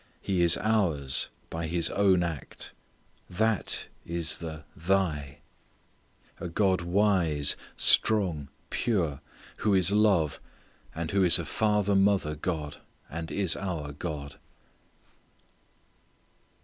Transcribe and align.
He 0.19 0.41
is 0.41 0.57
ours, 0.57 1.29
by 1.51 1.67
His 1.67 1.91
own 1.91 2.23
act. 2.23 2.73
That 3.29 3.85
is 4.03 4.39
the 4.39 4.63
"Thy" 4.75 5.41
a 6.39 6.49
God 6.49 6.81
wise, 6.81 7.55
strong, 7.77 8.47
pure, 8.71 9.21
who 9.57 9.75
is 9.75 9.91
love, 9.91 10.39
and 10.95 11.11
who 11.11 11.23
is 11.23 11.37
a 11.37 11.45
Father 11.45 11.93
mother 11.95 12.33
God, 12.33 12.77
and 13.11 13.29
is 13.31 13.55
our 13.55 13.91
God. 13.91 14.37